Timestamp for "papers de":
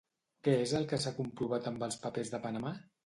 2.07-2.41